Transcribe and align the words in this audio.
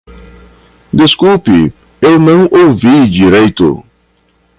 Desculpe- 0.91 1.71
eu 2.01 2.17
não 2.17 2.49
ouvi 2.51 3.07
direito. 3.07 3.85